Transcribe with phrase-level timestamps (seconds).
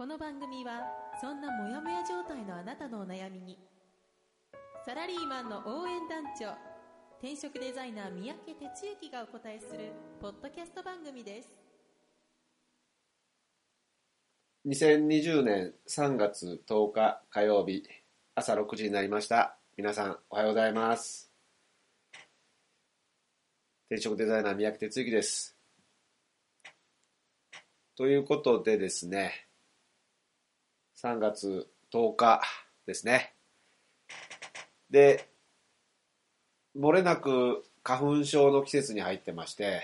[0.00, 0.80] この番組は
[1.20, 3.58] そんなモヤモヤ状態のあなたのお悩みに
[4.86, 6.56] サラリーマンの応援団長
[7.18, 11.50] 転職デザイナー三宅哲之がお答えするポッドキャスト番組です。
[14.66, 17.82] 2020年3月10日火曜日
[18.34, 19.58] 朝6時になりました。
[19.76, 21.30] 皆さんおはようございます。
[23.90, 25.58] 転職デザイナー三宅哲之です。
[27.96, 29.49] ということでですね
[31.02, 32.42] 3月10日
[32.84, 33.32] ですね
[34.90, 35.26] で
[36.78, 39.80] 漏れなく花粉症の季節に入ってまして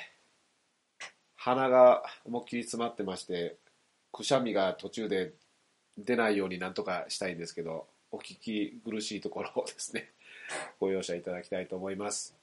[1.35, 3.57] 鼻が思いっきり詰まってまして
[4.13, 5.33] くしゃみが途中で
[5.97, 10.11] 出ないようになんとかしたいんですけどお聞き苦しいところをですね
[10.79, 12.37] ご容赦いただきたいと思います。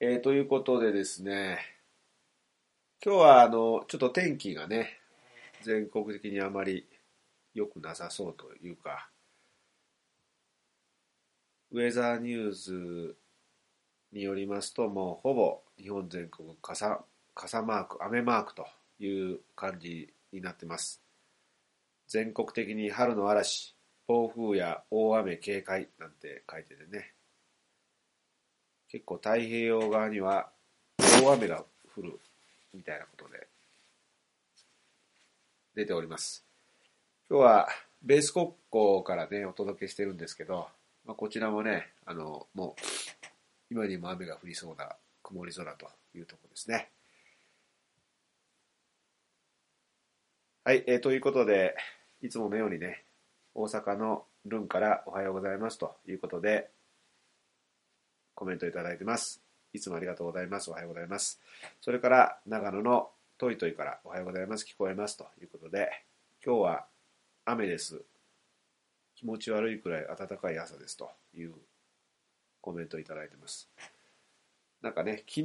[0.00, 1.58] えー、ということでですね
[3.04, 4.99] 今日はあのちょっと天気がね
[5.62, 6.86] 全国的にあまり
[7.54, 9.10] 良くなさそうというか
[11.72, 13.16] ウェザーニューズ
[14.12, 18.66] によりますともうほぼ日本全国傘傘マーク雨マークと
[18.98, 21.00] いう感じになってます。
[22.08, 23.76] 全国的に春の嵐
[24.08, 27.12] 暴風や大雨警戒なんて書いててね。
[28.88, 30.50] 結構太平洋側には
[31.22, 31.64] 大雨が
[31.96, 32.18] 降る
[32.74, 33.46] みたいなことで
[35.80, 36.44] 出ております。
[37.30, 37.68] 今日は
[38.02, 40.68] ベース国交からねお届けしてるんですけど、
[41.06, 42.82] まあ、こちらもねあのもう
[43.70, 44.90] 今にも雨が降りそうな
[45.22, 46.90] 曇り空というところですね。
[50.64, 51.74] はい、えー、ということで
[52.20, 53.02] いつものようにね
[53.54, 56.68] 大阪のルンからおはようございますということで
[58.34, 59.40] コメントいただいてます。
[59.72, 60.70] いつもありがとうございます。
[60.70, 61.40] おはようございます。
[61.80, 63.08] それから長野の
[63.40, 65.88] トイトイからおはようございます聞こえますということで
[66.44, 66.84] 今日は
[67.46, 68.02] 雨です。
[69.16, 71.54] 気持ち悪いくらい暖かい朝ですという
[72.60, 73.70] コメントいただいてます。
[74.82, 75.44] なんかね昨日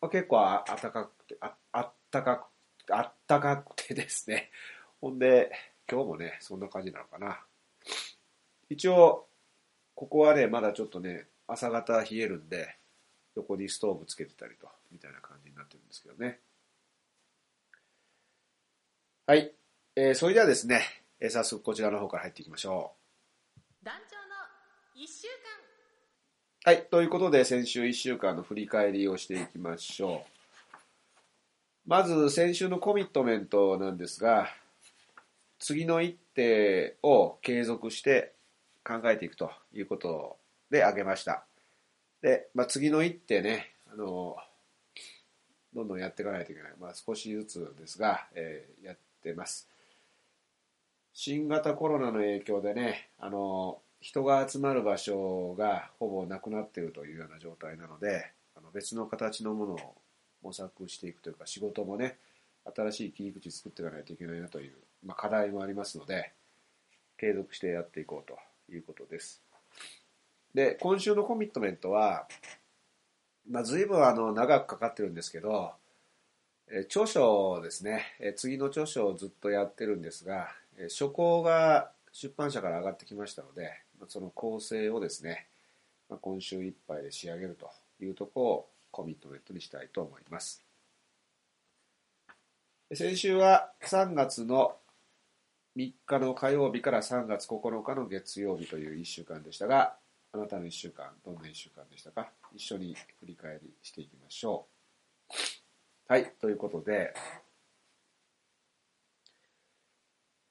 [0.00, 2.48] は結構あったかくてああったか
[2.84, 4.50] くあったかくてですね。
[5.00, 5.52] ほんで
[5.88, 7.38] 今日もねそんな感じなのかな。
[8.68, 9.28] 一応
[9.94, 12.74] ここはねまだちょっとね朝方冷えるんで
[13.36, 16.40] 横にストーブつけてたりとみたいな感じになってるんですけどね。
[19.28, 19.50] はい、
[19.96, 20.82] えー、それではですね、
[21.18, 22.92] えー、早速こちらの方から入っていきましょ
[23.82, 23.84] う。
[23.84, 25.26] 団長の1週
[26.64, 26.72] 間。
[26.72, 26.86] はい。
[26.88, 31.88] ということで先週1週間の振り返りをしていきましょう。
[31.88, 34.46] まず先週のコミットメントなんですが
[35.58, 38.32] 次の一手を継続して
[38.84, 40.36] 考えていくということ
[40.70, 41.44] で挙げました。
[42.22, 44.36] で、まあ、次の一手ねあの
[45.74, 49.68] どんどんやっていかないといけない、まあ、少しずつですが、えー、やってます。
[51.12, 59.94] 新型コロナの影響でねあの人が集まる場所がほぼなくなっているというような状態なのであの別の形のものを
[60.42, 62.18] 模索していくというか仕事もね
[62.74, 64.72] 新しい切り口作っていかないといけないなという、
[65.04, 66.32] まあ、課題もありますので
[67.18, 68.38] 継続してやっていこうと
[68.70, 69.40] いうことです。
[70.54, 72.26] で今週のコミットメントは、
[73.50, 75.72] まあ、随分あの長くかかってるんですけど
[76.68, 80.48] え著書ですね次の著書をずっとやってるんですが
[80.88, 83.70] 書稿が出版社から上がってきましたので
[84.08, 85.46] その構成をですね、
[86.20, 90.62] 今週いっぱいで仕上げるというところをコミットメントにしたいと思います。
[92.92, 94.76] 先週は3月の
[95.76, 99.96] 3日の火曜日から3月9日の月曜日という1週間でしたが、
[100.32, 102.30] あなたの1週間、どんな1週間でしたか？
[102.54, 104.66] 一緒に振り返りしていきましょ
[105.30, 105.65] う。
[106.08, 107.12] はい、ということで、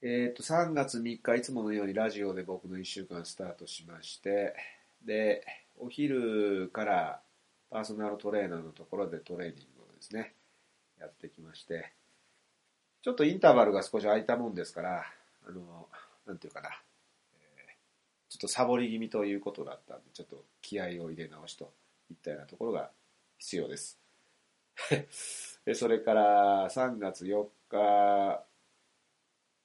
[0.02, 4.54] えっ、ー、と、3月3日、いつものようにラジオで僕の1週間スタートしまして、
[5.06, 5.46] で、
[5.80, 7.22] お昼から
[7.70, 10.34] パーソナルトレーナーのところでトレーニングをですね、
[11.00, 11.94] やってきまして、
[13.02, 15.06] ちょっとインターバルが少し空いたもんですから、
[15.48, 15.88] あの、
[16.28, 21.72] なんていうかな、えー、ちょっとサボり気味ということだったんで、ちょっと気合を入れ直しと
[22.12, 22.92] いったようなところが
[23.38, 24.05] 必要です。
[25.66, 28.46] でそれから3月4日、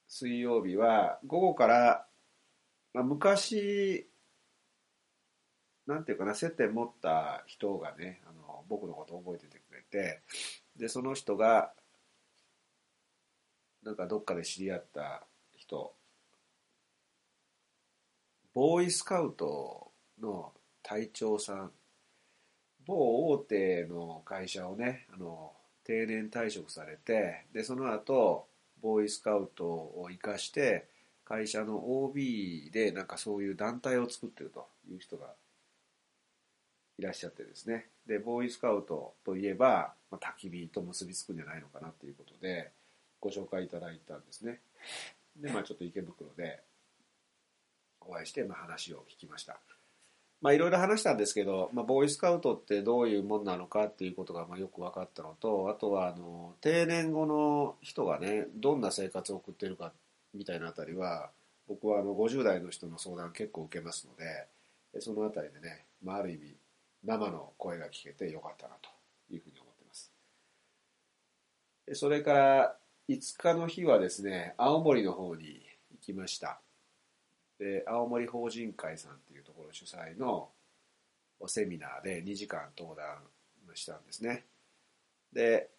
[0.07, 2.07] 水曜日は午後から、
[2.93, 4.09] まあ、昔
[5.87, 10.21] なんていうかな接点持った人がねあの僕のことを覚えててくれて
[10.75, 11.73] でその人が
[13.83, 15.25] なんかどっかで知り合った
[15.55, 15.93] 人
[18.53, 19.91] ボーイスカウト
[20.21, 20.53] の
[20.83, 21.71] 隊長さん
[22.85, 28.47] 某大手の会社をねあの定年退職されてでその後
[28.81, 30.87] ボーイスカウトを生かして
[31.23, 35.27] 会社の OB でなんかそういう団体を作ってるという人が
[36.97, 37.87] いらっしゃってですね。
[38.05, 42.71] でボーイスカウトといえば、まあ、焚き火と結びつくんじゃないのかなということで
[43.19, 44.59] ご紹介いただいたんですね。
[45.37, 46.61] でまあちょっと池袋で
[48.01, 49.59] お会いして、まあ、話を聞きました。
[50.41, 59.91] まあいろいろ話したんですけど、まあ、ボーイスカウトってどういうもんなのかっていうことがまあよく分かったのとあとはあの定年後の人がねどんな生活を送ってるか
[60.33, 61.29] みたいなあたりは
[61.67, 66.55] 僕はあの50代の人の相談結構受けますのでそのあたりでね、まあ、ある意味
[67.03, 68.89] 生の声が聞けてよかったなと
[69.33, 70.11] いうふうに思ってます。
[71.93, 72.75] それから
[73.09, 75.61] 5日の日はですね青森の方に
[75.91, 76.59] 行きました。
[77.61, 80.49] で青森法人会さんっていうところ主催の
[81.45, 83.05] セミナーで2時間登壇
[83.75, 84.45] したんですね。
[85.31, 85.69] で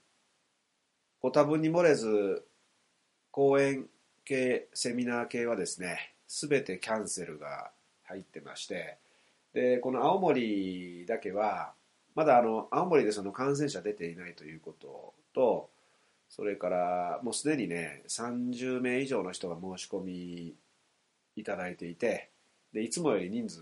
[1.20, 2.44] ご多分に漏れず
[3.32, 3.87] 講演
[4.25, 7.73] 系セミナー系はですね全てキャンセルが
[8.05, 8.99] 入ってまして
[9.52, 11.73] でこの青森だけは
[12.14, 15.70] まだあの青森でその感染者出ていないということと
[16.29, 20.55] それからもうすでにね30名以上の人が申し込み
[21.37, 22.31] いただいていて
[22.73, 23.61] でいつもより人数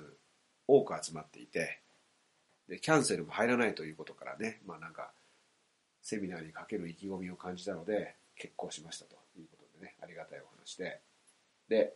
[0.67, 1.81] 多く集まっていて
[2.69, 5.11] でキャンセルも入らないということからねまあなんか
[6.03, 11.01] セミナーにかける意気込みを感じたので決行しましたということでねありがたいお話で。
[11.69, 11.95] で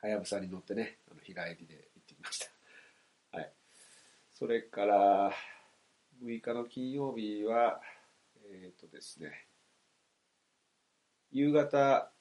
[0.00, 2.50] はやぶさに乗ってねあの日帰りで行ってきました。
[3.36, 3.52] はい。
[4.30, 5.32] それから
[6.22, 7.82] 6日の金曜日は
[8.50, 9.48] えっ、とですね
[11.30, 12.12] 夕方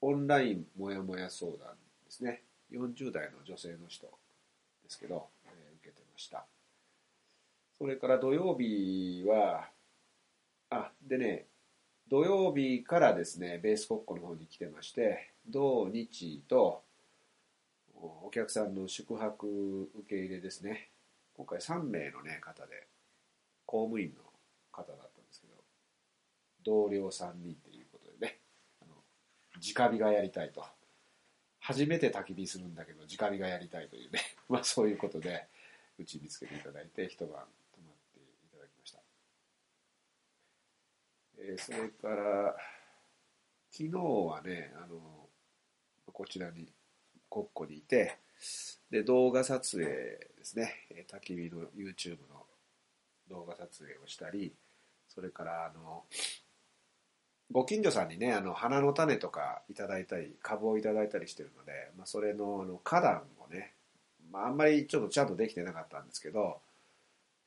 [0.00, 1.60] オンラインもやもや相談
[2.04, 2.42] ですね。
[2.72, 4.06] 40代の女性の人
[4.82, 6.46] ですけど、えー受けてました。
[7.76, 9.68] それから土曜日は
[10.70, 11.46] あでね
[12.08, 16.82] 土曜日からですねベース国庫の方に来てまして土日と
[18.22, 20.90] お客さんの宿泊受け入れですね。
[21.36, 22.86] 今回3名の、ね、方で
[23.66, 24.22] 公務員の
[24.70, 25.54] 方だったんですけど
[26.64, 27.73] 同僚3人ということでねあの
[29.64, 30.64] 直火がやりたいと。
[31.60, 34.20] 初めて焚き火するんだけど直火がやりたいというね。
[34.50, 35.48] まあそういうことで
[35.98, 39.00] うち見つけていただいて一晩泊まっていただきました、
[41.38, 42.56] えーそれから
[43.70, 45.28] 昨日はねあの
[46.12, 46.70] こちらに
[47.30, 48.18] 国庫にいて
[48.90, 50.86] で動画撮影ですね。
[50.90, 52.46] えー焚き火の YouTube の
[53.28, 54.54] 動画撮影をしたり
[55.08, 56.04] それからあの
[57.54, 63.74] ご近所さんにねあの花の種とかいただいたり株をいただいたりしてるので、まあ、それのあの花壇をね、
[64.32, 66.58] まあ、あんまりちょっとちゃんとできてなかったんですけど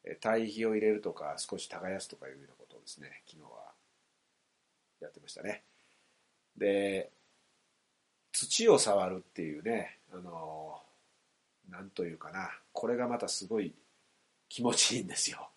[0.06, 3.50] え堆肥を入れるとか少し耕すとかいうようなことをですね昨日は
[5.02, 5.64] やってましたね。
[6.58, 7.12] で
[8.32, 10.80] 土を触るっていうねあの
[11.70, 13.74] なんというかなこれがまたすごい
[14.48, 15.50] 気持ちいいんですよ、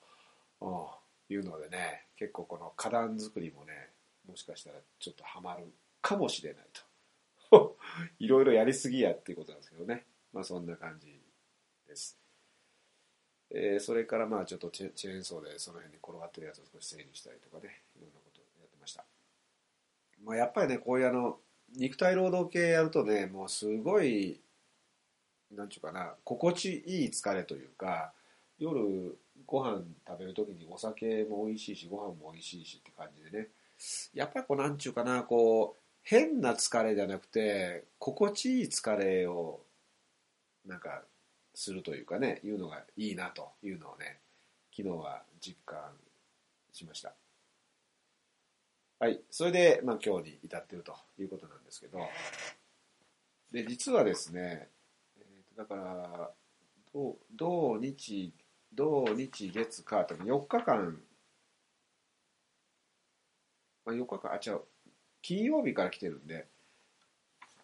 [0.60, 3.72] うん、いうのでね結構この花壇作りもね
[4.28, 6.66] もしかしたらちょっとハマるかもしれない
[7.50, 7.76] と。
[8.18, 10.06] いろいろやりすぎやっていうことなんですけどね。
[10.32, 11.20] まあそんな感じ
[11.86, 12.18] です。
[13.50, 17.82] えーそれからまあちょっとチェーンソーでその辺に転がってるやつを少し整理したりとかね。
[17.96, 19.04] いろんなことをやってました。
[20.22, 21.40] まあやっぱりねこういうあの
[21.74, 24.40] 肉体労働系やるとねもうすごい
[25.50, 28.12] なんちゅうかな心地いい疲れというか
[28.58, 33.48] 夜ご飯食べる時にお酒も美味しいしご飯も美味しいしって感じでね。
[34.14, 39.60] やっぱりこうなんちゅうかなこう変な疲れじゃなくて心地いい疲れを
[40.66, 41.02] なんか
[41.54, 44.18] するというかねいうのがいいなというのをね
[44.76, 45.78] 昨日は実感
[46.72, 47.12] しました。
[48.98, 52.00] はいそれで、まあ、今日に至っているということなんですけど。
[53.50, 54.68] で実はですね、
[55.18, 56.30] えーとだから
[57.36, 58.32] 土日
[58.72, 61.00] 土日月火と4日間
[63.90, 64.60] あ、4日間、あ、違う、
[65.22, 66.46] 金曜日から来てるんで、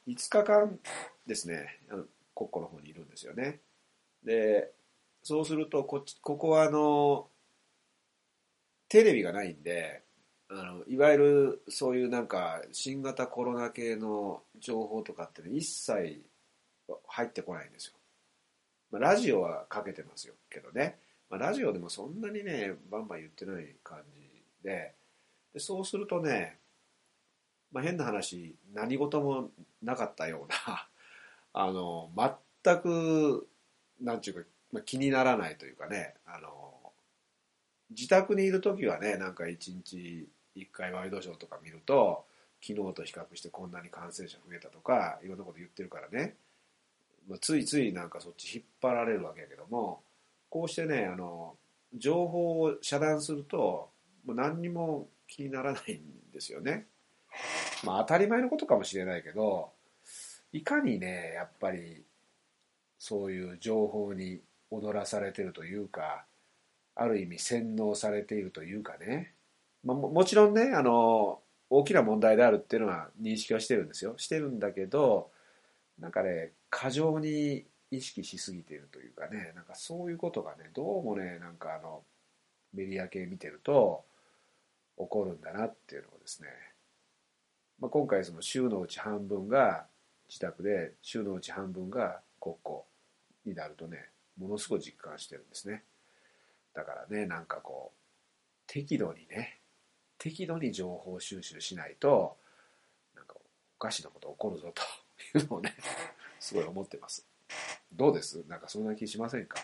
[0.06, 0.78] 5日間
[1.26, 2.04] ですね、あの
[2.34, 3.60] 国庫の方にいるんですよね。
[4.24, 4.72] で、
[5.22, 7.28] そうするとこっち、ここはあの、
[8.88, 10.02] テレビがないんで、
[10.48, 16.22] あのいわゆるそういうなんか新型コロナ系の情報とかって、ね、一切
[17.08, 17.94] 入ってこないんですよ。
[18.92, 24.94] まあ、ラジオはかけてますよけどね、まあ、ラジオでもそんなにねバンバン言ってない感じで
[25.56, 26.58] でそうするとね、
[27.72, 29.48] まあ、変な話何事も
[29.82, 30.86] なかったような
[31.54, 32.10] あの
[32.62, 33.48] 全く
[34.02, 36.92] なんていうか、まあ、気にならないというかねあの
[37.88, 42.26] 自宅にいる時はねなんか一日一回ワイドショーとか見ると
[42.60, 46.36] 昨日と比較してこんなに感染者増えたとかいろんなこと言ってるからね。
[47.26, 50.02] まあ、ついついなんかそっち引っ張られるわけやけども
[50.50, 51.56] こうしてねあの
[51.94, 53.88] 情報を遮断すると
[54.26, 56.86] もう何にも気にならないんですよね。
[57.84, 59.70] まあ当たり前のことかもしれないけど
[60.52, 62.02] いかにねやっぱり
[62.98, 64.40] そういう情報に
[64.70, 66.24] 踊らされてるというか
[66.94, 69.34] ある意味洗脳されているというかね、
[69.84, 74.14] まあ、もちろんねあの大きな問題であるっていうのは認識はしてるんですよ。
[74.16, 75.30] してるんだけど
[75.98, 79.52] なんかね過剰に意識しすぎているというかね。
[79.54, 82.02] なんかそういうことがねどうもねなんかあの
[82.72, 84.04] メディア系見てると
[84.98, 86.48] 起こるんだなっていうのをですね、
[87.78, 89.86] まあ、今回その週のうち半分が
[90.28, 92.86] 自宅で週のうち半分が国庫
[93.44, 95.84] になるとねものすごい実感してるんですね。
[96.74, 97.98] だからねなんかこう
[98.66, 99.60] 適度にね
[100.18, 102.36] 適度に情報収集しないと
[103.14, 103.34] なんか
[103.78, 104.72] おかしなこと起こるぞ
[105.32, 105.74] というのをね
[106.40, 107.26] すごい思ってます。
[107.92, 108.42] どうです？
[108.48, 109.58] なんかそんな気しませんか？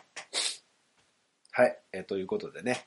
[1.50, 2.86] はい、えー、ということでね、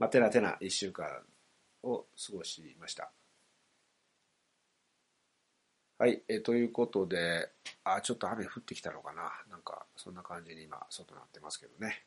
[0.00, 1.06] まあ、てなてな一週間
[1.82, 3.12] を過ごしました。
[5.98, 7.50] はい、え、ということで、
[7.84, 12.06] あ、ちょっと雨降ってきたのかななんか、そんな感じに今、外なってますけどね。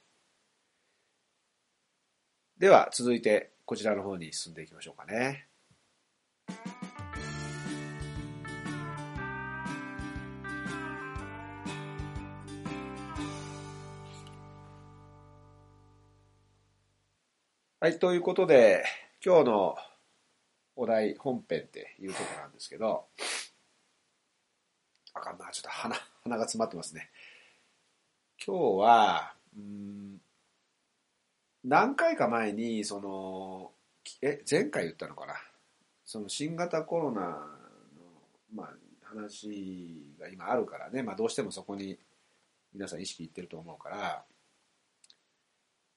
[2.57, 5.47] では、続いて、こちらの方に進んでいきましょうかね。
[17.83, 18.85] はい、ということで、
[19.21, 19.75] 今日の
[20.77, 23.07] お題本編っていうところなんですけど、
[25.13, 27.09] あかんな、ちょっと鼻、鼻が詰まってますね。
[28.47, 30.21] 今日は、うん、
[31.65, 33.73] 何回か前に、その、
[34.21, 35.33] え、前回言ったのかな？
[36.05, 37.27] その新型コロナの、
[38.55, 38.69] まあ、
[39.03, 41.99] 話が今あるからね、まあ、どうしてもそこに
[42.73, 44.23] 皆さん意識いってると思うから、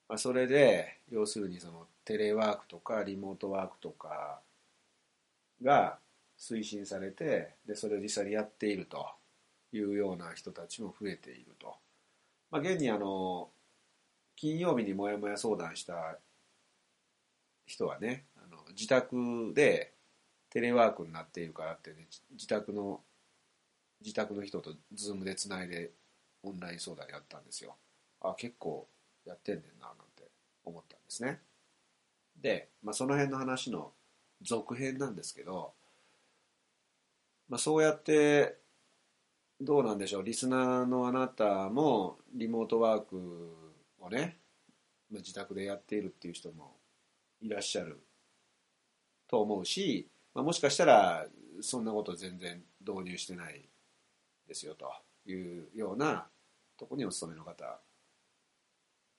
[0.07, 4.39] まあ、それで要するにそのテレワークとかリモートワークとか
[5.61, 5.97] が
[6.39, 9.07] 推進されてでそれを実際にやっていると
[9.73, 11.75] いうような人たちも増えていると。
[12.49, 13.49] まあ、現にあの
[14.37, 16.17] 金曜日にもやもや相談した
[17.65, 19.91] 人はねあの自宅で
[20.49, 23.01] テレワークになっているからって、ね、自宅の
[24.01, 25.91] 自宅の人とズームでつないで
[26.43, 27.75] オンライン相談やったんですよ。
[28.21, 28.87] あ結構
[29.27, 30.23] やってんねんななんて
[30.63, 31.41] 思ったんですね。
[32.41, 33.91] で、まあ、その辺の話の
[34.41, 35.73] 続編なんですけど、
[37.49, 38.57] まあ、そうやって
[39.59, 43.51] どうなんでしょうリスナーのあなたもリモートワーク
[43.99, 44.37] をね、
[45.11, 46.75] まあ、自宅でやっているっていう人も
[47.41, 47.99] いらっしゃる
[49.27, 51.25] と思うし、まあ、もしかしたら
[51.61, 53.67] そんなこと全然導入してない
[54.47, 54.91] ですよと
[55.29, 56.27] いうような
[56.77, 57.79] とこにお勤めの方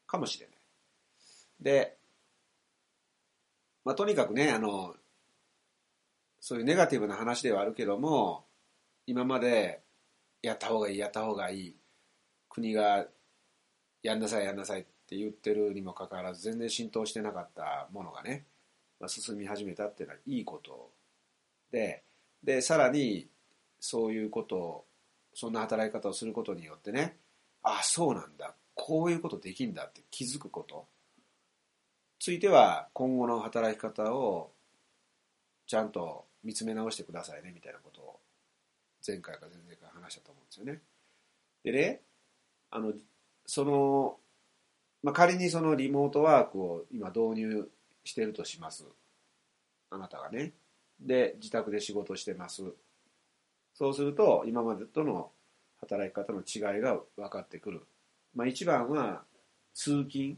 [0.08, 0.56] かもしれない。
[1.60, 1.96] で、
[3.84, 4.96] まあ、とにかくね、あの、
[6.40, 8.44] そういうネガティブな話ではあるけども、
[9.06, 9.80] 今まで
[10.42, 11.76] やった方がいい、やった方がいい、
[12.48, 13.06] 国が
[14.02, 18.44] やんなさい、やんなさいって言ってるにもかかわらず、全然浸透してなかったものがね、
[19.00, 20.90] まあ、進み始めたっていうのはいいこと
[21.70, 22.02] で、
[22.42, 23.28] で、さらに、
[23.80, 24.84] そういうことを、
[25.34, 27.16] そんな働き方をすることによってね、
[27.62, 28.54] ああ、そうなんだ。
[28.78, 30.86] こういうことできんだって気づくこと
[32.20, 34.52] ついては今後の働き方を
[35.66, 38.20] ちゃんと見つめ直してくださいねみたいなことを
[39.06, 40.80] 前回か前々回話したと思うんですよね。
[41.64, 42.00] でね、
[42.70, 42.92] あの、
[43.46, 44.16] その、
[45.02, 47.68] まあ、仮にそのリモートワークを今導入
[48.04, 48.84] してるとします。
[49.90, 50.52] あなたがね。
[51.00, 52.62] で、自宅で仕事してます。
[53.74, 55.30] そうすると、今までとの
[55.80, 57.86] 働き方の違いが分かってくる。
[58.38, 59.24] まあ、一番は
[59.74, 60.36] 通勤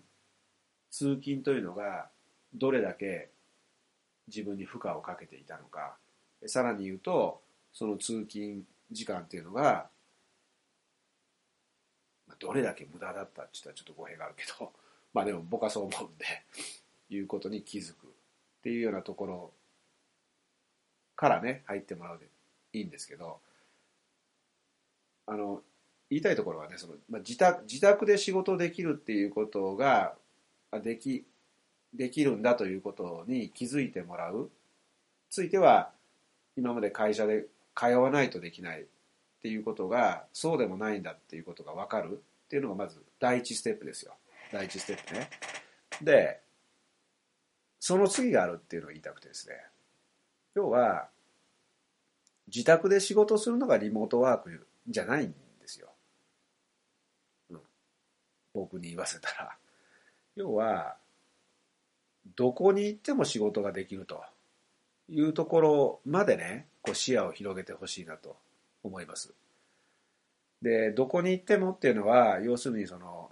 [0.91, 2.09] 通勤というのが
[2.55, 3.29] どれだけ
[4.27, 5.99] 自分に負荷をかけていたのか。
[6.47, 7.43] さらに言うと
[7.75, 9.89] その通勤時間っていうのが
[12.39, 14.73] どれだけ無駄だったって言ったらちょっと語弊があるけど
[15.13, 16.25] まあでも僕はそう思うんで
[17.11, 18.11] いうことに気づくっ
[18.63, 19.53] ていうようなところ
[21.17, 22.27] からね入ってもらうで
[22.73, 23.43] いいんですけど
[25.27, 25.63] あの
[26.11, 30.15] 言いたいところはねその、ま、自宅自宅で仕事できるっていうことが
[30.83, 31.25] でき
[31.95, 34.51] できるんだということに気づいてもらう。
[35.31, 35.91] ついては
[36.57, 38.85] 今まで会社で通わないとできないっ
[39.43, 42.23] ていうことがそうでもないんだっていうことが分かる。
[42.47, 44.15] っていうのがまず第一ステップですよ。
[44.53, 45.31] 第一ステップね。
[46.03, 46.41] で
[47.79, 49.55] その次があるっていうのを言いたくてですね。
[50.55, 51.09] 要は
[52.49, 55.50] 自宅で仕事するのがリモートワークじゃないんです、
[58.55, 59.57] 僕に言わせたら。
[60.37, 60.97] 要は
[62.37, 64.23] どこに行っても仕事ができると
[65.09, 68.37] いうところまでねこう視野を広げてほしいなと
[68.83, 69.33] 思います。
[70.63, 73.31] でどこに行ってもっていうのは要するにその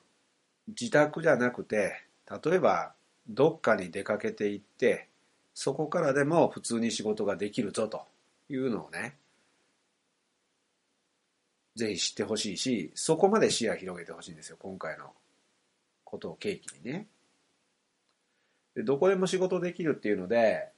[0.68, 2.02] 自宅じゃなくて
[2.44, 2.94] 例えば
[3.28, 5.08] どっかに出かけて行って
[5.54, 8.02] そこからでも普通に仕事ができるぞと
[8.48, 9.16] いうのをね
[11.78, 15.12] ぜひ知ってほしいしそこまで視野広げてほしいんですよ今回の
[16.04, 17.06] ことを契機にね。
[18.74, 20.70] でどこでも仕事できるっていうので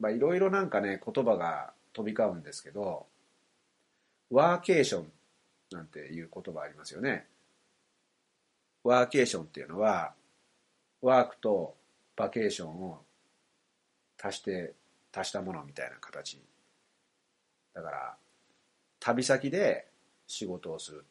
[0.00, 3.04] いろいろなんかね言葉が飛び交うんですけど
[4.30, 5.12] ワーケーション
[5.72, 7.26] なんていう言葉ありますよね。
[8.82, 10.14] ワーケーションっていうのは
[11.02, 11.74] ワークと
[12.16, 13.00] バケーションを
[14.22, 14.72] 足して
[15.14, 16.40] 足したものみたいな形。
[17.74, 18.14] だから
[19.00, 19.86] 旅先で
[20.26, 21.04] 仕事をする、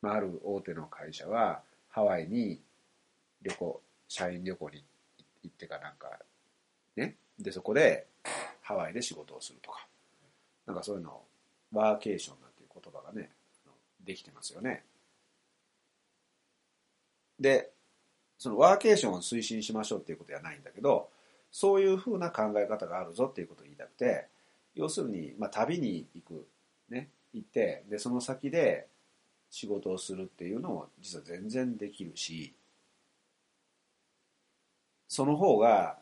[0.00, 2.60] まあ、ある大手の会社はハワイに
[3.42, 4.84] 旅行社員旅行に
[5.42, 6.10] 行ってかなんか
[6.96, 7.16] ね。
[7.38, 8.06] でそこで
[8.62, 9.86] ハワイで仕事をするとか。
[10.66, 11.20] なんかそういうの
[11.72, 13.30] ワーケーションなんていう言葉がね
[14.04, 14.84] できてますよね。
[17.38, 17.70] で
[18.38, 21.08] そのワーケーションを推進しましょうっていうことではないんだけど
[21.50, 24.26] そういうふうな考え方があるぞっていうことを言いたくて
[24.74, 26.46] 要するに、まあ、旅に行く。
[27.32, 28.86] 行ってでその先で
[29.50, 32.54] 仕事をするっていうのも実は全然できるし
[35.08, 35.98] その方が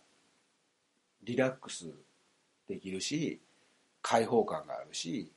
[1.25, 1.91] リラックス
[2.69, 3.41] できるし
[4.03, 5.33] 開放感があるし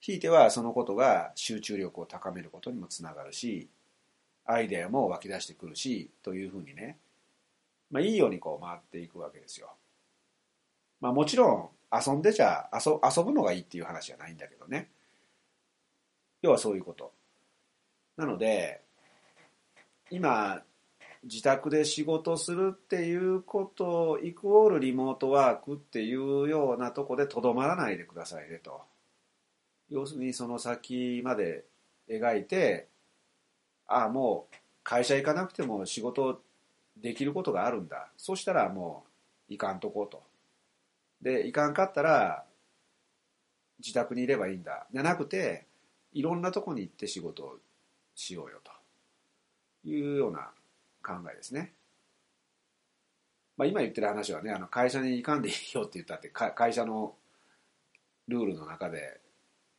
[0.00, 3.68] ひいてはそのことが集中力を高めることにもつながるし
[4.44, 6.98] アイデアも湧き出してくるしというふうにね、
[7.90, 9.70] まあ、いいようにこう回っていくわけですよ。
[11.00, 14.88] まあ、もちろん遊んでちゃ遊遊ぶのがいいっていう話じゃないんだけどね。
[16.40, 17.12] 要はそういうこと。
[18.16, 18.80] なので
[20.10, 20.62] 今
[21.22, 28.82] 自宅で仕事するっていうことイクオールリモートワークっていうようなとこでとどまらないでくださいねと。
[29.88, 31.64] 要するにその先まで
[32.08, 32.88] 描いて
[33.86, 36.42] ああもう会社行かなくても仕事
[36.96, 38.08] できることがあるんだ。
[38.16, 39.04] そしたらも
[39.48, 40.31] う行かんとこうと。
[41.22, 42.44] で行かんかったら
[43.78, 45.66] 自宅にいればいいんだじゃなくて
[46.12, 47.58] いろんなとこに行って仕事を
[48.14, 50.50] しようよというような
[51.02, 51.72] 考えですね。
[53.56, 57.14] まあ、今言ってる話はねあの会社に行かんでいいよって言ったって会社の
[58.28, 59.20] ルールの中で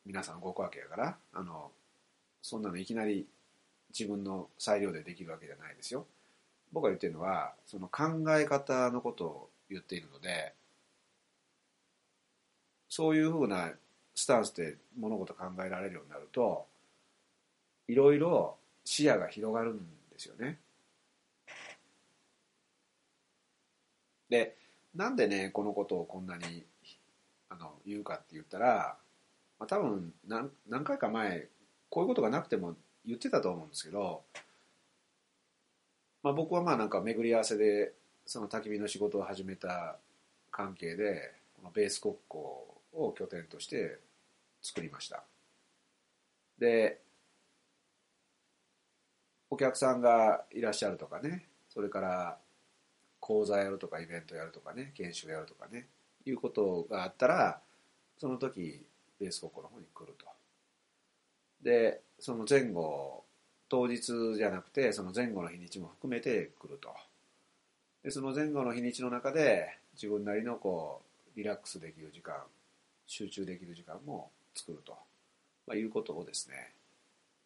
[0.06, 1.72] 皆さん動くわけやからあの
[2.42, 3.26] そんなのいきなり
[3.98, 6.06] 自分の裁量でできるわけじゃないですよ。
[6.72, 10.54] 僕が言ってるのはその考え方のことを言っているので
[12.96, 13.72] そういうふうな
[14.14, 16.68] スタンスで物事考えられるようになると
[17.88, 19.84] いろいろ視野が広がるんで
[20.18, 20.60] すよね。
[24.30, 24.56] で
[24.94, 26.64] なんでねこのことをこんなに
[27.50, 28.96] あの言うかって言ったら、
[29.58, 31.48] まあ、多分何何回か前
[31.90, 32.76] こういうことがなくても
[33.08, 34.22] 言ってたと思うんですけど、
[36.22, 37.94] まあ、僕はまあなんか巡り合わせで
[38.28, 39.98] その焚き火の仕事を始めた
[40.52, 44.00] 関係でこのベース国交を拠点として
[44.62, 45.24] 作りました。
[46.60, 47.02] で
[49.50, 52.38] お客さんがいらっしゃるとかねそれから
[53.20, 55.88] 講座やるとかイベントやるとかね研修やるとかね
[56.26, 57.60] いうことがあったら
[58.18, 58.86] その時
[59.20, 60.26] ベース国交の方に来ると。
[61.62, 63.24] でその前後
[63.70, 66.90] 当日じゃなくてその前後の日にちも含めて来ると。
[68.04, 71.02] でその前後の日にちの中で自分なりのこ
[71.36, 72.36] うリラックスできる時間
[73.06, 74.94] 集中できる時間も作ると、
[75.68, 76.74] まあ、いうことをですね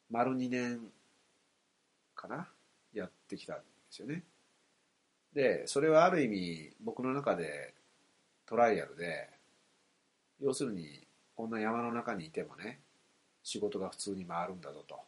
[0.10, 0.80] 丸2年
[2.16, 2.48] かな
[2.94, 4.24] やってきたんですよね。
[5.34, 7.74] でそれはある意味僕の中で
[8.46, 9.30] トライアルで
[10.42, 12.80] 要するにこんな山の中にいてもね
[13.44, 15.00] 仕事が普通に回るんだぞと。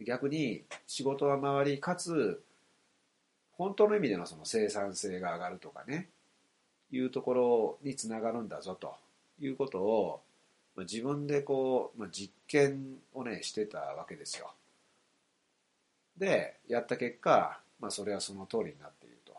[0.00, 2.42] 逆に仕事が回りかつ
[3.52, 6.08] 本当の意味でのその生産性が上がるとかね
[6.90, 8.94] いうところにつながるんだぞと。
[9.40, 10.22] いうことを、
[10.76, 14.52] まあ、自分でこう、まあ、実験をねしてたわけですよ。
[16.16, 19.34] でやった結果、まあ、それはその通りになっていると。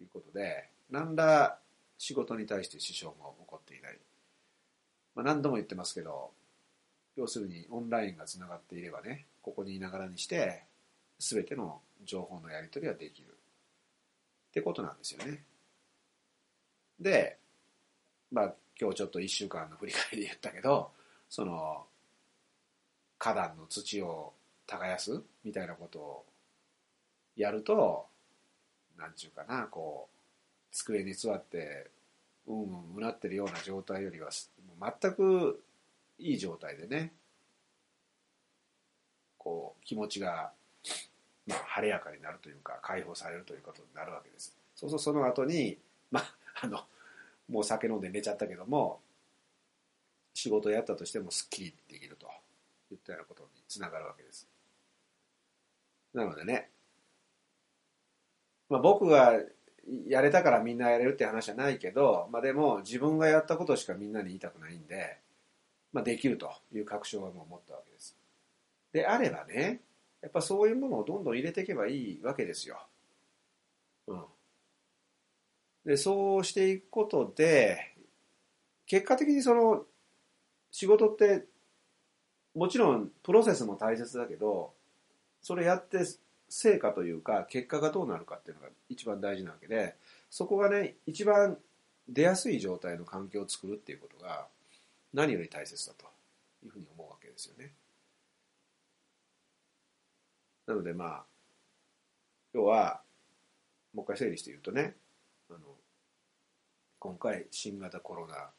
[0.00, 1.58] いうことで何ら
[1.98, 3.98] 仕事に対して支障も起こっていない、
[5.14, 6.30] まあ、何度も言ってますけど
[7.16, 10.62] 要するにオンラインがつながっていればねここにいながらにして
[11.18, 13.28] 全ての情報のやり取りはできる。
[13.28, 15.42] ってことなんですよね。
[17.00, 17.36] で
[18.30, 20.90] まあ今日ちょっと1週間の振り返りで言ったけど
[21.28, 21.84] その
[23.18, 24.32] 花壇の土を
[24.66, 26.24] 耕すみたいなことを
[27.36, 28.06] やると
[28.98, 30.18] なんちゅうかなこう
[30.72, 31.88] 机に座って
[32.46, 35.62] うんうんうなってるような状態よりは全く
[36.18, 37.12] いい状態でね
[39.36, 40.50] こう気持ちが、
[41.46, 44.56] まあ、晴れやかになるというか解放されるということになるわけです。
[44.74, 45.78] そうそうその後に
[46.10, 46.80] まああの
[47.48, 49.00] もう酒飲んで寝ちゃったけども
[50.34, 52.28] 仕事やったとしてもすっきりできると
[52.92, 54.46] いったようなことにつながるわけです。
[56.14, 56.70] なのでね、
[58.68, 59.34] まあ、僕が
[60.06, 65.18] やれたからみんなやれるって話じゃないけど、まあ、でも自分がやったことしかみんなに言いたくないんで、
[65.92, 68.16] まあ、できるという確証はもう持ったわけです。
[68.92, 69.80] であればね
[70.22, 72.80] やっぱそういうものをどんどん入れていけばいいわけですよ、
[74.06, 74.24] うん、
[75.88, 77.94] でそうしていくことで
[78.86, 79.84] 結果的にその
[80.70, 81.46] 仕事って
[82.54, 84.74] もちろんプロセスも大切だけど
[85.40, 86.00] それやって
[86.50, 89.94] 成果というか結果がどうなるかっていうのが一番大事なわけで
[90.28, 91.56] そこがね一番
[92.06, 94.46] 出やすい状態の環境を作るっていうことが
[95.14, 96.04] 何より大切だと
[96.66, 97.72] いうふうに思うわけですよね。
[100.66, 101.24] なのでまあ
[102.52, 103.00] 要は
[103.94, 104.94] もう一回整理して言うとね
[107.00, 108.50] 今回新型コロナ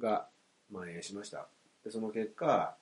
[0.00, 0.26] が
[0.72, 1.46] 蔓延しました。
[1.84, 2.74] でその結果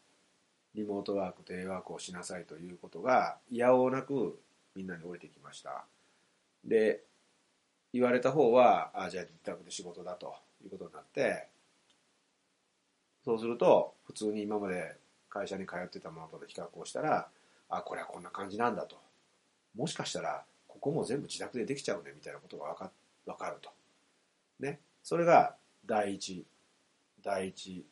[0.75, 4.39] リモートワークテレワークをしなさいということがいやおうなく
[4.75, 5.85] みんなに降りてきました。
[6.65, 7.03] で
[7.93, 11.47] 言われた方はあじゃあ自宅で仕事だということになって
[13.25, 14.97] そうすると普通に今まで
[15.29, 17.29] 会社に通ってたものと比較をしたら
[17.69, 18.97] あこれはこんな感じなんだと。
[19.77, 22.91] もしかしたらここも全部自宅でできちゃうねみたいなことが分か
[23.27, 23.76] 分かると。
[24.61, 26.45] ねそれが第一
[27.23, 27.85] 第一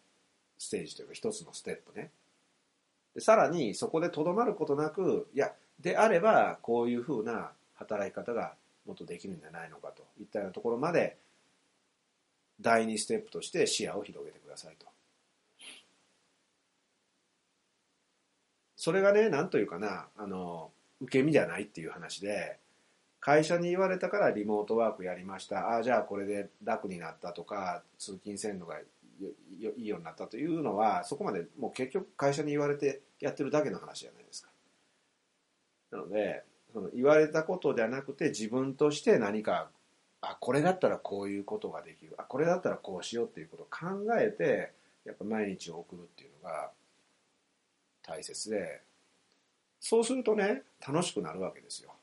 [0.59, 2.11] ステージというか一つのステップね
[3.15, 8.55] でさらにそこでとどまることなくいやであればこういうふうな働き方が
[8.87, 11.17] もっとできるんじゃないのかといったようなところまで
[12.61, 14.87] 第2ステップとして視野を広げてくださいと。
[18.77, 22.59] それがね何というかなあの受け身じゃないっていう話で
[23.25, 28.85] 会社に言われたからリモートワークやりましたああじゃあこれで楽になったとか通勤線路がい
[29.79, 34.51] いようになったというのはそこまでもう結局会社に言われてやってるだけの話じゃないですか。
[35.91, 39.71] なのでその言われたことじゃなくて自分として何か
[40.21, 44.73] あこれだったらこういうことができるあこれだったらこうしようっていうことを考えて
[45.07, 46.71] やっぱ毎日を送るっていうのが
[48.03, 48.83] 大切で
[49.81, 51.95] そうするとね楽しくなるわけですよ。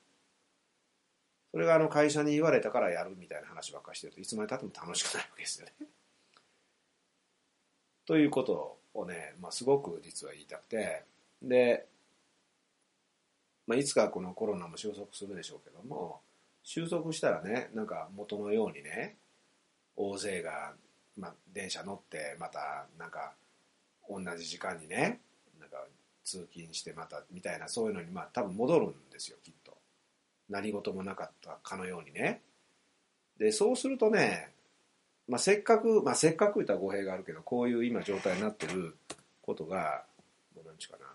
[1.52, 5.74] それがあの会社に言われたからやるみたいな話ばっかりしてるといつまでたっても楽しくないわけですよね。
[8.06, 11.04] ということをね、まあ、すごく実は言いたくて
[11.42, 11.86] で、
[13.68, 16.22] まあ、いつかこのコロナも収束するでしょうけども
[16.64, 19.18] 収束したらねなんか元のようにね
[19.96, 20.74] 大勢が、
[21.18, 23.34] まあ、電車乗ってまたなんか
[24.10, 25.20] 同じ時間にね
[25.60, 25.86] なんか
[26.24, 29.61] 通勤してまたみたいなそういうのにまあ多分戻るんですよきっと
[30.52, 32.42] 何事もなかったかのようにね。
[33.40, 34.52] でそうするとね
[35.32, 38.98] まあ、せっかく、まあ、せっかく言ったら語弊があるけどこういう今状態になってる
[39.42, 40.04] ことが
[40.54, 41.06] もう何ちかな、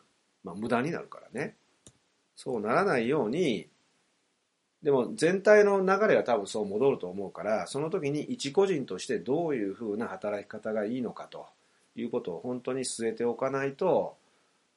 [0.43, 1.55] まあ、無駄になるからね。
[2.35, 3.69] そうならないように
[4.83, 11.47] でも全体の流れが多分そう戻ると思うからその時に一個人としてどういうふうな働き方がいいのかと
[11.95, 14.17] いうことを本当に据えておかないと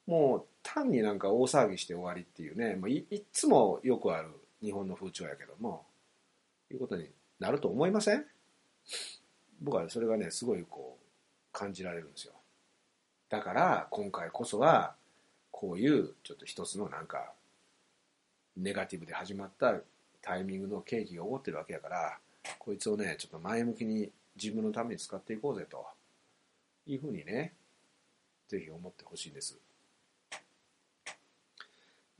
[0.08, 4.30] もう単になんか大騒ぎして終わりっていうねもういいつもよくある
[4.62, 5.86] 日本の風潮やけども
[6.72, 8.26] いうことになると思いません？
[9.62, 11.06] 僕はそれがねすごいこう
[11.52, 12.34] 感じられるんですよ。
[13.30, 14.96] だから今回こそは
[15.52, 17.32] こういうちょっと一つのなんか
[18.58, 19.76] ネガティブで始まった
[20.22, 22.18] タイミングの契機が起こってるわけやから
[22.58, 24.10] こいつをねちょっと前向きに
[24.42, 25.86] 自分のために使っていこうぜと
[26.88, 27.54] いうふうにね
[28.48, 29.58] ぜひ思ってほしいんです。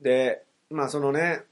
[0.00, 1.42] でまあそのね、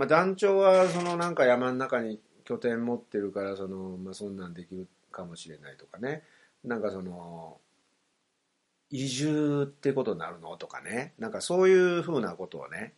[0.00, 6.22] まあ、団長はそのなんか山の中に拠点持ってるからその、まあ、そんなんできるかもしれないとかね。
[6.64, 7.58] なんかその
[8.88, 10.56] 移住ってことになるの？
[10.56, 11.12] とかね。
[11.18, 12.94] なんかそういうふうなことをね、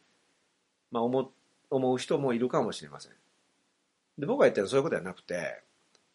[0.92, 1.32] まあ、思
[1.70, 3.12] 思う人もいるかもしれません。
[4.16, 5.60] で僕が言ってるのはそういうことじゃなくて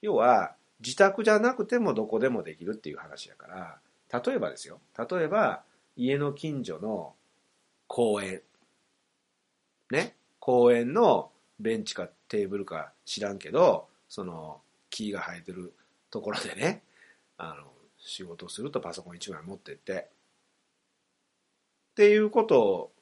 [0.01, 4.79] 要は自宅じゃなくてもどこでもできるっていう話やから例えばですよ。
[4.97, 5.63] 例えば
[5.97, 7.13] 家の近所の
[7.87, 8.41] 公園。
[9.91, 10.15] ね。
[10.47, 11.29] 公園の
[11.59, 15.73] ベンチかテーブルか知らんけどその木が生えてる
[16.09, 16.83] ところでね
[17.37, 20.07] あの仕事するとパソコン1枚持ってって
[21.91, 22.93] っていうこと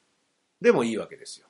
[0.60, 1.46] でもいいわけですよ。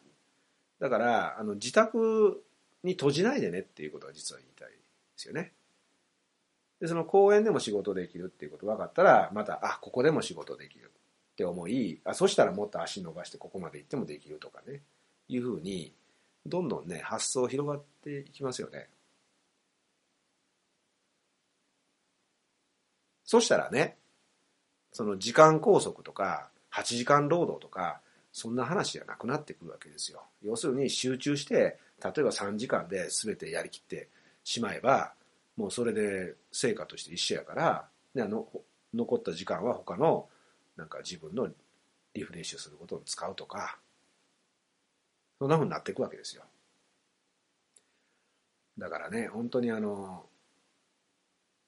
[0.79, 2.43] だからあの自宅
[2.83, 4.77] に閉じないでねっていうことは実は言いたいで
[5.15, 5.53] すよね。
[6.81, 10.91] でその公園でも仕事できるっていうこと分かったらまたあここでも仕事できる
[11.31, 14.81] って思いあそしたらもっと足伸ばしてここまで行ってもできるとかね。
[15.27, 15.93] いうふうに
[16.45, 18.87] どんどんね発想広がっていきますよね。
[23.23, 23.97] そしたらね
[24.91, 30.23] その時間拘束とか8時間労働とかそんな話じゃなくなってくるわけですよ。
[30.43, 34.09] 要するに集中して例えば3時間で全てやりきって
[34.43, 35.13] しまえば
[35.57, 38.47] もうそれで成果として一緒やからであの
[38.93, 40.27] 残った時間は他の
[40.77, 41.47] なんか自分の
[42.13, 43.77] リフレッシュすることに使うとか
[45.39, 46.43] そんなふうになっていくわけですよ。
[48.77, 50.25] だからね本当にあの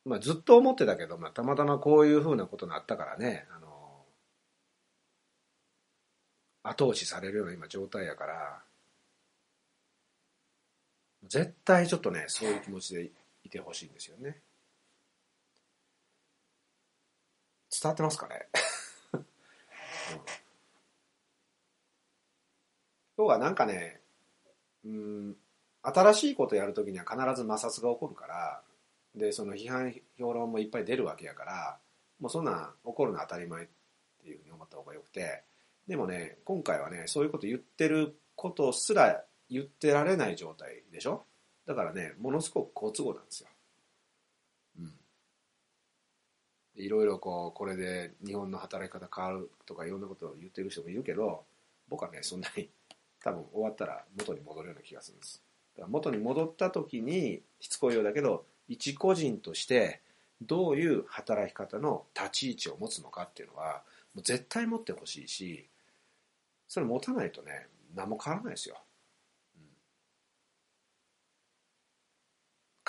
[0.06, 3.68] まあずっと思ってたけど、まあ、たまたまこういうふうなことになったからねあの
[6.64, 8.62] 後押しされるような今状態やから
[11.28, 13.10] 絶対ちょっとねそういう気持ちで
[13.44, 14.42] いてほしいんですよね。
[17.70, 18.48] 伝わってますかね、
[19.14, 19.26] うん、
[23.18, 24.00] 要はなんかね
[24.86, 25.36] うん
[25.82, 28.62] 新しいことやるときには必ず摩擦が起こるから
[29.16, 31.78] でその批判評論もいっぱい出るわけやから
[32.20, 33.68] もうそんなん起こるのは当たり前っ
[34.24, 35.44] ていうふうに思った方がよくて
[35.88, 41.24] でもね今回はねそういうこと言ってることすら言ってられない状態でしょ？
[41.66, 43.50] だからねものすごく好都合なんですよ。
[44.80, 44.94] うん
[46.76, 51.44] いろいろこうこれで日本の働き方変わるとかいろんなことを言ってる人もいるけど
[51.90, 52.70] 僕はねそんなに
[53.24, 55.44] 多分終わったら元に戻るような気がするんです。
[55.76, 60.02] だから元に戻った時にしつこいようだけど一個人として
[60.42, 65.68] どういう働き方の立ち位置を持つのかっていうのはもう絶対持ってほしいし
[66.68, 68.78] それ持たないとね何も変わらないですよ、
[69.56, 69.64] うん、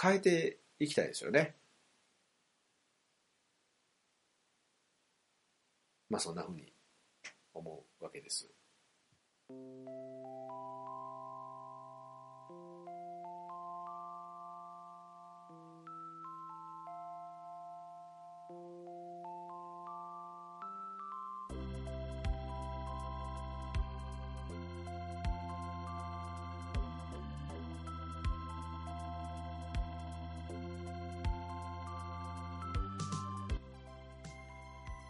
[0.00, 1.54] 変えていきたいですよね。
[6.10, 6.72] まあそんなふうに
[7.52, 8.48] 思うわけです。
[9.50, 9.60] Thank
[18.50, 19.07] you.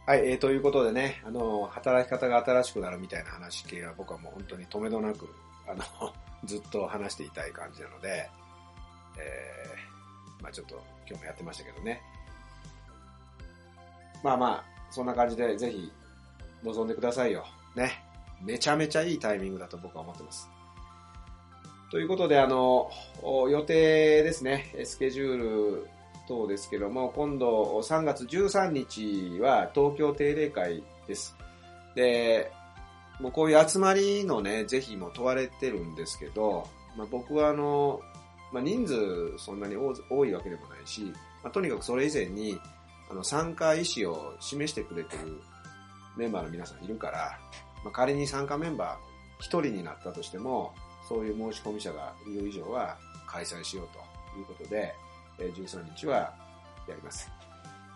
[0.08, 5.28] はい、えー、ということでね、あの、働き方が新しくなるみたいな話系は僕はもう本当に止めどなく、
[5.68, 5.84] あの、
[6.48, 8.26] ずっと話していたい感じなので、
[9.18, 12.00] えー、まあちょっと今日もやってましたけどね。
[14.24, 15.92] まあまあ、そんな感じでぜひ
[16.62, 17.44] 望んでくださいよ。
[17.76, 18.02] ね。
[18.40, 20.48] めちゃめちゃいいタイミングだと僕は思ってます。
[21.90, 22.90] ということで、あの、
[23.22, 25.36] 予定ですね、スケジュー
[25.82, 25.97] ル
[26.28, 31.34] 等ですけども、今度3月13日は東京定例会です。
[31.94, 32.52] で、
[33.20, 38.00] もうこういう集まりのね、是非も問われてるんですけど、まあ、僕はあの、
[38.52, 41.12] まあ、人数そんなに多いわけでもないし、
[41.42, 42.58] まあ、とにかくそれ以前に
[43.10, 45.40] あの参加意思を示してくれてる
[46.16, 47.38] メンバーの皆さんいるから、
[47.84, 50.74] まあ、仮に参加メンバー1人になったとしても、
[51.08, 54.94] そういう申し込み者がいる以上は開催しようということで、
[55.38, 56.34] 13日は
[56.88, 57.30] やります。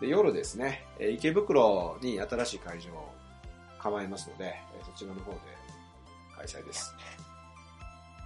[0.01, 3.13] で夜ですね、池袋に新しい会場を
[3.79, 5.39] 構えますので、そちらの方で
[6.37, 6.95] 開催です。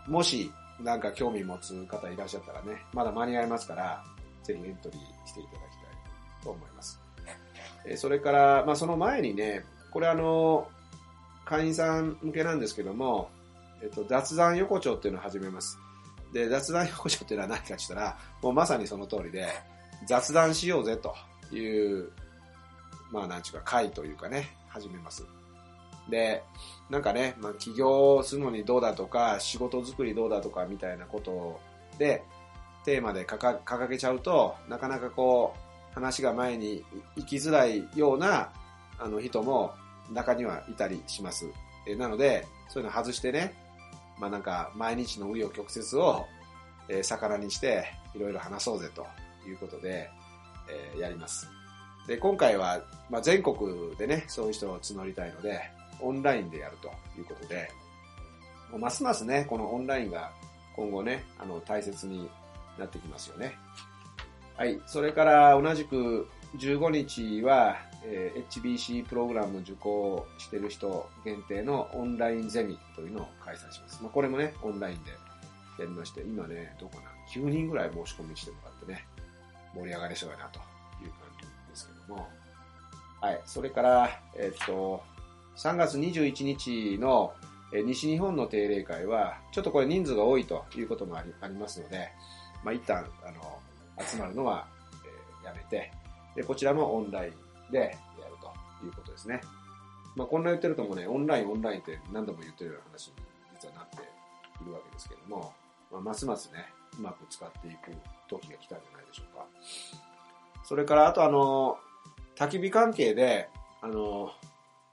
[0.06, 0.50] もし、
[0.80, 4.04] なんか興味持つ方いらっしゃったらね、まだ間に合いますから、
[4.42, 7.00] ぜひエントリーしていただきたいと思います。
[7.96, 10.68] それから、まあ、その前にね、これあの、
[11.44, 13.30] 会員さん向けなんですけども、
[13.82, 15.78] えっと、雑談横丁っていうのを始めます。
[16.36, 19.48] で、雑談横丁っていうのは何かって言ったら、もうまさにその通りで、
[20.06, 21.14] 雑談しようぜと
[21.54, 21.58] い
[22.00, 22.10] う、
[23.10, 25.24] まあなんちゅうか会というかね、始めます。
[26.10, 26.42] で、
[26.90, 31.58] なんかね、まあ、起業するのにどうだとか、仕事作りどうだとかみたいなこと
[31.98, 32.22] で、
[32.84, 36.84] テーマで掲げちゃうと、なかなかこう、話が前に
[37.16, 38.52] 行きづらいような
[38.98, 39.74] あの人も
[40.12, 41.46] 中にはいたりします。
[41.86, 43.54] えなので、そういうの外してね、
[44.18, 46.26] まあなんか毎日の紆余曲折を、
[46.88, 49.06] えー、魚にしていろいろ話そうぜと
[49.46, 50.10] いうことで、
[50.68, 51.48] えー、やります。
[52.06, 53.56] で、今回は、まあ、全国
[53.96, 55.60] でね、そういう人を募りたいので、
[56.00, 57.68] オンラインでやるということで、
[58.70, 60.30] もうますますね、このオンラインが
[60.76, 62.28] 今後ね、あの、大切に
[62.78, 63.56] なってきますよね。
[64.56, 64.80] はい。
[64.86, 74.02] それから同じく15日は、えー、HBC プログラム受講してる人限定のオンラインゼミというのを開催します。
[74.02, 75.10] まあ、これもね、オンラインで
[75.78, 79.06] やりまして、今ね、どうかな、9人ぐらい申し込みしてもらってね、
[79.74, 80.58] 盛り上がりそうやなと
[81.02, 82.28] いう感じですけども。
[83.20, 83.40] はい。
[83.44, 85.02] それから、えっと、
[85.56, 87.32] 3月21日の
[87.72, 92.08] 西日本の定例会は、ちょっとこれ人数が多いということもありありますので、
[92.64, 93.58] まあ、一旦、あの、
[94.04, 94.66] 集まるのは、
[95.42, 95.90] えー、やめて、
[96.36, 99.40] で、こちらもオンラインでやるということですね。
[100.14, 103.14] まあ、こんな言ってるともね、オンライン、オンラインって何度も言ってるような話に
[103.60, 105.52] 実はなっているわけですけども、
[105.90, 106.66] まあ、ますますね、
[106.98, 107.90] うまく使っていく
[108.28, 109.46] 時が来たんじゃないでしょうか。
[110.64, 111.78] それから、あとあの、
[112.36, 113.48] 焚き火関係で、
[113.80, 114.30] あの、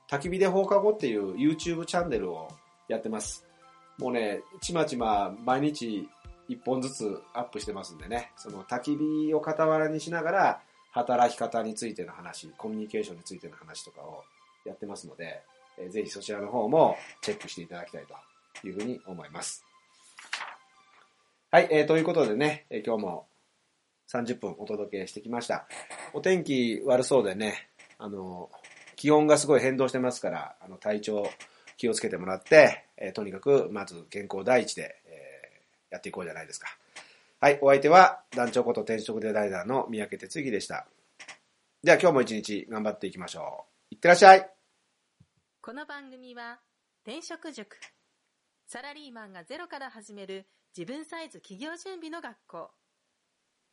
[0.10, 2.50] 焚き火で放課後っていう YouTube チャンネルを
[2.88, 3.46] やってます。
[3.98, 6.08] もうね、ちまちま毎日
[6.48, 10.62] 一本ずつアップしてますんでね、その焚き火を傍らにしながら、
[10.94, 14.24] 働き方についての話、コミュニケーションについての話とかを
[14.64, 15.42] やってますので、
[15.78, 18.04] えー、ぜひそちらの方もチェックしていただきたい
[18.62, 19.66] というふうに思います。
[21.52, 23.28] はい、えー、ということでね、えー、今日も
[24.12, 25.68] 30分お届けしてきました。
[26.14, 28.52] お天気悪そうでね、あの、
[28.96, 31.28] 気温がすごい変動してますから、あの、体調
[31.78, 36.68] 気をつけてもらって、えー、とにかくまず健康第一で、えー、やっていこうじゃないですか。
[37.44, 40.88] はい、お相手は団長こと転職デザイナーの三宅哲樹でした。
[41.84, 43.96] では今日も一日頑張っていきましょう。
[43.96, 44.50] いってらっしゃい。
[45.60, 46.62] この番組は
[47.06, 47.76] 転職塾。
[48.66, 52.72] サラリーマンがゼロから始める自分サイズ企業準備の学校。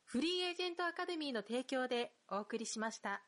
[0.03, 3.23] フリーエージェントアカデミーの提供でお送りしました。